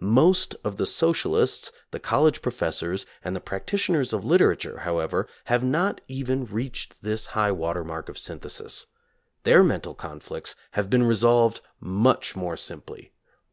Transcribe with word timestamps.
Most 0.00 0.56
of 0.64 0.76
the 0.76 0.86
so 0.86 1.12
cialists, 1.12 1.70
the 1.92 2.00
college 2.00 2.42
professors 2.42 3.06
and 3.22 3.36
the 3.36 3.40
practitioners 3.40 4.12
of 4.12 4.24
literature, 4.24 4.78
however, 4.78 5.28
have 5.44 5.62
not 5.62 6.00
even 6.08 6.46
reached 6.46 6.96
this 7.00 7.26
high 7.26 7.52
water 7.52 7.84
mark 7.84 8.08
of 8.08 8.18
synthesis. 8.18 8.88
Their 9.44 9.62
mental 9.62 9.94
con 9.94 10.18
flicts 10.18 10.56
have 10.72 10.90
been 10.90 11.04
resolved 11.04 11.60
much 11.80 12.34
more 12.34 12.56
simply. 12.56 13.12